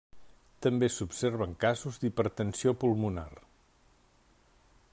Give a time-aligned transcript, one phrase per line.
[0.65, 3.29] També s'observen casos d'hipertensió pulmonar.